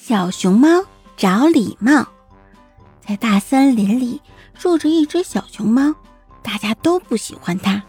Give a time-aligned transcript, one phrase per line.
[0.00, 0.68] 小熊猫
[1.16, 2.06] 找礼貌，
[3.04, 4.22] 在大森林里
[4.56, 5.92] 住着一只小熊猫，
[6.40, 7.82] 大家都不喜欢它，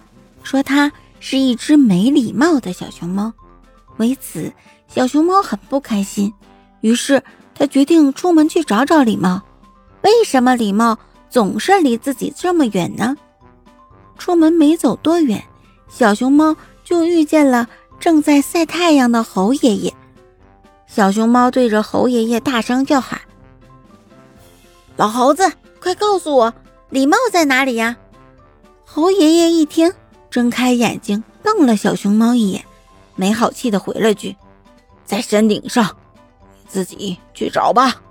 [0.43, 3.31] 说它是一只没礼貌的小熊猫。
[3.97, 4.51] 为此，
[4.87, 6.33] 小熊猫很不开心，
[6.81, 7.23] 于是
[7.53, 9.41] 它决定出门去找找礼貌。
[10.01, 10.97] 为什么礼貌
[11.29, 13.15] 总是离自己这么远呢？
[14.17, 15.41] 出门没走多远，
[15.87, 19.93] 小熊猫就遇见了正在晒太阳的猴爷爷。
[20.89, 23.21] 小熊猫对着猴爷爷大声叫喊
[24.97, 25.49] ：“老猴子，
[25.79, 26.53] 快告诉我，
[26.89, 27.95] 礼貌在哪里呀？”
[28.85, 29.93] 猴爷爷一听，
[30.31, 32.65] 睁开眼睛瞪了小熊猫一眼，
[33.15, 34.35] 没好气的回了句
[35.05, 35.95] ：“在山顶上，
[36.67, 38.01] 自己去找吧。”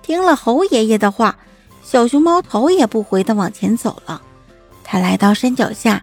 [0.00, 1.36] 听了猴爷爷的话，
[1.84, 4.22] 小熊猫头也不回的往前走了。
[4.82, 6.02] 他来到山脚下，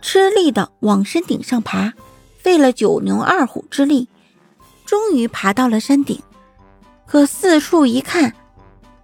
[0.00, 1.94] 吃力的往山顶上爬，
[2.38, 4.08] 费了九牛二虎之力。
[4.92, 6.20] 终于爬到了山顶，
[7.06, 8.34] 可四处一看，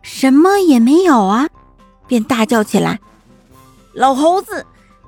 [0.03, 1.49] 什么也没有啊！
[2.07, 3.01] 便大叫起来
[3.97, 4.67] ：“老猴子，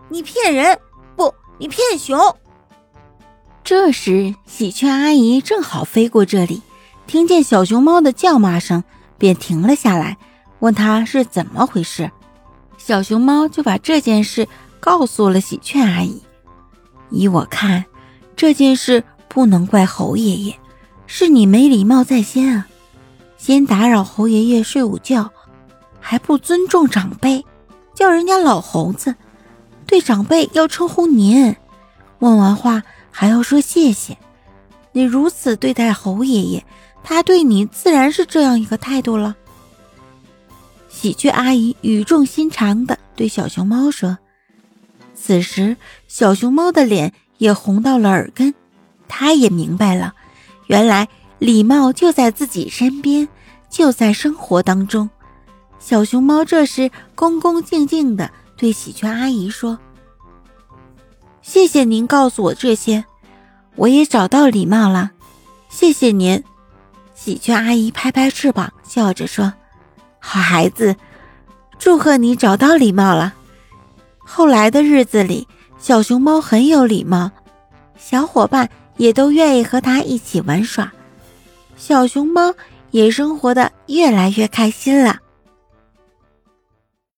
[0.09, 0.79] 你骗人！
[1.17, 2.19] 不，你骗熊！”
[3.63, 6.63] 这时，喜鹊阿姨正好飞过这里，
[7.07, 8.83] 听见小熊猫的叫骂声，
[9.19, 10.17] 便停了下来，
[10.61, 12.11] 问他是怎么回事。
[12.79, 14.49] 小熊猫就把这件事
[14.81, 16.23] 告诉了喜鹊阿姨。
[17.11, 17.85] 依我看，
[18.35, 20.59] 这件事不能怪猴爷爷。
[21.13, 22.69] 是你没礼貌在先啊！
[23.37, 25.29] 先打扰猴爷爷睡午觉，
[25.99, 27.45] 还不尊重长辈，
[27.93, 29.17] 叫人家老猴子，
[29.87, 31.57] 对长辈要称呼您，
[32.21, 34.17] 问完话还要说谢谢。
[34.93, 36.65] 你如此对待猴爷爷，
[37.03, 39.35] 他对你自然是这样一个态度了。
[40.89, 44.17] 喜鹊阿姨语重心长地对小熊猫说。
[45.17, 48.55] 此时，小熊猫的脸也红到了耳根，
[49.09, 50.15] 它也明白了。
[50.71, 51.09] 原来
[51.41, 53.29] 礼貌就在自己身边，
[53.69, 55.11] 就在生活当中。
[55.81, 59.77] 小熊猫这时恭恭敬敬地对喜鹊阿姨说
[61.43, 63.05] ：“谢谢您告诉我这些，
[63.75, 65.11] 我也找到礼貌了。
[65.69, 66.41] 谢谢您。”
[67.17, 69.53] 喜鹊阿姨拍拍翅膀，笑着说
[70.23, 70.95] ：“好孩子，
[71.81, 73.35] 祝贺你找到礼貌了。”
[74.25, 75.49] 后来的日子里，
[75.81, 77.33] 小熊猫很有礼貌，
[77.99, 78.71] 小伙伴。
[79.01, 80.93] 也都愿意和它一起玩耍，
[81.79, 82.55] 小熊猫
[82.91, 85.17] 也生活的越来越开心了。